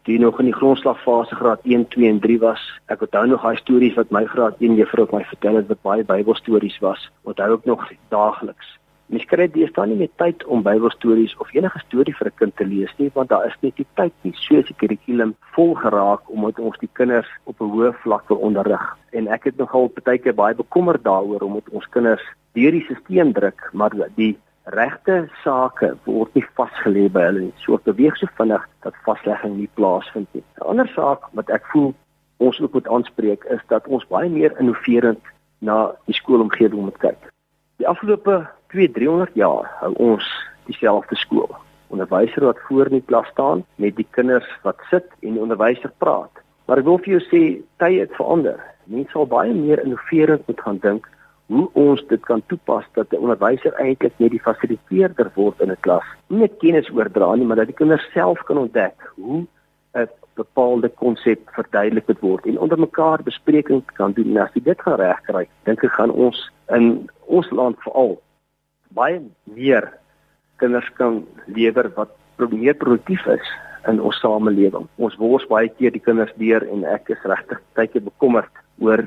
die 0.08 0.18
nog 0.18 0.40
in 0.42 0.50
die 0.50 0.56
grondslagfase 0.56 1.38
graad 1.38 1.64
1, 1.64 1.88
2 1.94 2.10
en 2.10 2.20
3 2.20 2.38
was. 2.42 2.62
Ek 2.92 3.04
onthou 3.06 3.24
nog 3.30 3.46
daai 3.46 3.56
stories 3.62 3.96
wat 3.96 4.12
my 4.14 4.24
graad 4.28 4.60
1 4.60 4.76
juffrou 4.76 5.08
my 5.12 5.22
vertel 5.30 5.60
het 5.60 5.70
wat 5.70 5.82
baie 5.86 6.04
Bybelstories 6.04 6.78
was. 6.84 7.08
Onthou 7.22 7.50
ook 7.56 7.64
nog 7.64 7.88
daagliks. 8.12 8.76
Mens 9.12 9.26
kry 9.28 9.44
dit 9.52 9.68
staan 9.68 9.90
nie 9.92 9.98
meer 10.00 10.12
tyd 10.16 10.44
om 10.48 10.62
Bybelstories 10.64 11.34
of 11.42 11.50
enige 11.52 11.80
storie 11.82 12.14
vir 12.16 12.28
'n 12.28 12.38
kind 12.40 12.56
te 12.56 12.64
lees 12.64 12.92
nie, 12.96 13.10
want 13.14 13.28
daar 13.28 13.46
is 13.46 13.56
net 13.60 13.76
nie 13.78 13.86
tyd 13.94 14.12
nie. 14.22 14.32
So 14.34 14.54
is 14.56 14.66
die 14.66 14.78
kurrikulum 14.80 15.34
vol 15.54 15.74
geraak 15.74 16.30
omdat 16.30 16.58
ons 16.58 16.78
die 16.78 16.88
kinders 16.92 17.28
op 17.44 17.60
'n 17.60 17.72
hoë 17.74 17.92
vlak 18.02 18.28
wil 18.28 18.38
onderrig. 18.38 18.96
En 19.12 19.28
ek 19.28 19.44
het 19.44 19.56
nogal 19.58 19.92
baie 20.04 20.18
keer 20.18 20.34
baie 20.34 20.54
bekommerd 20.54 21.04
daaroor 21.04 21.42
omdat 21.42 21.68
ons 21.72 21.88
kinders 21.88 22.24
deur 22.54 22.70
die 22.70 22.84
stelsel 22.84 23.32
druk, 23.32 23.70
maar 23.72 23.90
die 24.16 24.38
regte 24.64 25.28
sake 25.44 25.96
word 26.04 26.34
nie 26.34 26.46
vasgelê 26.56 27.10
by 27.12 27.20
hulle 27.20 27.40
nie. 27.40 27.54
So 27.56 27.78
beweeg 27.84 28.16
so 28.16 28.26
vinnig 28.38 28.64
dat 28.82 28.94
vaslegging 29.04 29.56
nie 29.56 29.68
plaasvind 29.74 30.28
nie. 30.32 30.44
'n 30.56 30.68
Ander 30.68 30.88
saak 30.88 31.28
wat 31.32 31.50
ek 31.50 31.66
voel 31.66 31.94
ons 32.38 32.60
ook 32.60 32.72
moet 32.72 32.88
aanspreek 32.88 33.44
is 33.44 33.60
dat 33.68 33.86
ons 33.86 34.08
baie 34.08 34.30
meer 34.30 34.58
innoverend 34.58 35.20
na 35.60 35.92
die 36.06 36.14
skoolomgewing 36.14 36.82
moet 36.82 36.98
kyk. 36.98 37.18
Die 37.76 37.88
afgelope 37.88 38.48
2-300 38.72 39.36
jaar 39.36 39.68
hou 39.80 39.92
ons 40.00 40.26
dieselfde 40.66 41.16
skool. 41.16 41.50
Onderwyser 41.92 42.44
wat 42.48 42.60
voor 42.66 42.88
in 42.88 43.00
die 43.00 43.06
klas 43.06 43.28
staan 43.32 43.64
met 43.76 43.96
die 43.96 44.06
kinders 44.16 44.48
wat 44.62 44.80
sit 44.90 45.08
en 45.20 45.36
die 45.36 45.42
onderwyser 45.42 45.92
praat. 45.98 46.42
Maar 46.66 46.80
ek 46.80 46.88
wil 46.88 47.00
vir 47.04 47.18
jou 47.18 47.24
sê 47.28 47.42
tye 47.82 48.00
het 48.00 48.14
verander. 48.16 48.60
Mense 48.88 49.12
sal 49.12 49.28
baie 49.28 49.52
meer 49.52 49.82
innoverend 49.82 50.46
moet 50.48 50.62
gaan 50.64 50.80
dink 50.82 51.08
hoe 51.52 51.66
ons 51.76 52.00
dit 52.08 52.22
kan 52.24 52.40
toepas 52.48 52.86
dat 52.96 53.12
'n 53.12 53.24
onderwyser 53.26 53.74
eintlik 53.76 54.14
net 54.18 54.30
die 54.30 54.46
fasiliteerder 54.48 55.30
word 55.34 55.60
in 55.60 55.70
'n 55.70 55.80
klas. 55.80 56.06
Nie 56.28 56.38
net 56.38 56.58
kennis 56.58 56.90
oordra 56.90 57.34
nie, 57.34 57.44
maar 57.46 57.60
dat 57.60 57.66
die 57.66 57.80
kinders 57.80 58.10
self 58.12 58.38
kan 58.48 58.58
ontdek 58.58 58.96
hoe 59.16 59.46
'n 59.94 60.08
bepaalde 60.34 60.88
konsep 60.88 61.40
verduidelik 61.52 62.20
word 62.20 62.46
en 62.46 62.58
onder 62.58 62.78
mekaar 62.78 63.22
besprekings 63.22 63.84
kan 63.94 64.12
doen. 64.12 64.30
En 64.30 64.42
as 64.42 64.54
jy 64.54 64.62
dit 64.62 64.80
gaan 64.80 64.96
regkry, 64.96 65.48
dink 65.64 65.84
ek 65.84 65.92
gaan 65.92 66.10
ons 66.10 66.50
in 66.68 67.10
ons 67.26 67.50
land 67.50 67.76
veral 67.80 68.20
baie 68.94 69.20
meer 69.44 69.92
kinders 70.62 70.88
kan 70.98 71.22
lewer 71.46 71.90
wat 71.96 72.14
meer 72.50 72.74
produktief 72.74 73.24
is 73.30 73.52
in 73.88 74.00
ons 74.00 74.18
samelewing. 74.22 74.88
Ons 74.98 75.16
wors 75.20 75.46
baie 75.50 75.70
keer 75.78 75.94
die 75.94 76.02
kinders 76.02 76.32
deur 76.38 76.64
en 76.66 76.84
ek 76.88 77.10
is 77.14 77.28
regtig 77.28 77.60
baie 77.76 78.02
bekommerd 78.08 78.62
oor 78.82 79.04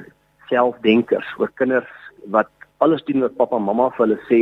selfdenkers, 0.50 1.28
oor 1.40 1.52
kinders 1.60 1.92
wat 2.32 2.52
alles 2.84 3.04
doen 3.08 3.26
wat 3.26 3.38
pappa 3.40 3.60
en 3.60 3.68
mamma 3.68 3.90
vir 3.96 4.06
hulle 4.06 4.20
sê, 4.30 4.42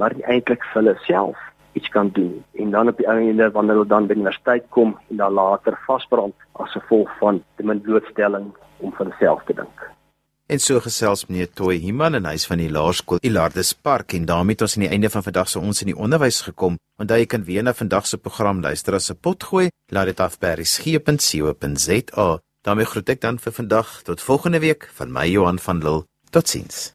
maar 0.00 0.14
nie 0.16 0.26
eintlik 0.30 0.64
vir 0.70 0.80
hulle 0.80 0.96
self 1.06 1.40
iets 1.74 1.90
kan 1.94 2.10
doen. 2.14 2.38
En 2.58 2.70
dan 2.70 2.88
op 2.88 2.98
die 2.98 3.08
einde 3.10 3.50
wanneer 3.54 3.80
hulle 3.80 3.90
dan 3.90 4.06
by 4.08 4.14
die 4.14 4.22
universiteit 4.22 4.68
kom 4.76 4.94
en 5.10 5.20
dan 5.22 5.34
later 5.36 5.78
vasbrand 5.86 6.48
as 6.62 6.76
gevolg 6.78 7.10
van 7.20 7.42
die 7.58 7.66
min 7.66 7.82
blootstelling 7.82 8.52
om 8.80 8.94
vir 8.94 9.10
hulself 9.10 9.44
te 9.48 9.56
dink. 9.58 9.88
En 10.46 10.60
so 10.60 10.76
gesels 10.84 11.22
meneer 11.24 11.48
Toy 11.56 11.78
Himan 11.80 12.18
en 12.18 12.26
hy's 12.28 12.44
van 12.44 12.60
die 12.60 12.68
Laerskool 12.68 13.22
Ilardus 13.24 13.72
Park 13.72 14.12
en 14.12 14.26
daarmee 14.28 14.52
het 14.52 14.64
ons 14.66 14.74
aan 14.76 14.84
die 14.84 14.90
einde 14.92 15.08
van 15.08 15.24
vandag 15.24 15.48
se 15.48 15.58
ons 15.58 15.80
in 15.80 15.88
die 15.88 15.96
onderwys 15.96 16.42
gekom. 16.44 16.76
Onthou 17.00 17.16
jy 17.22 17.28
kan 17.32 17.46
weer 17.48 17.64
na 17.64 17.72
vandag 17.72 18.04
se 18.06 18.20
program 18.20 18.60
luister 18.60 18.94
as 18.94 19.10
'n 19.10 19.16
potgooi. 19.16 19.70
Laat 19.88 20.06
dit 20.06 20.20
af 20.20 20.38
by 20.38 20.52
resgep.co.za. 20.60 22.40
daarmee 22.64 22.84
groet 22.84 23.08
ek 23.08 23.20
dan 23.20 23.38
vir 23.38 23.52
vandag 23.52 24.02
tot 24.02 24.20
volgende 24.20 24.60
week 24.60 24.90
van 24.94 25.12
my 25.12 25.26
Johan 25.28 25.58
van 25.58 25.78
Lille. 25.78 26.04
Totsiens. 26.30 26.93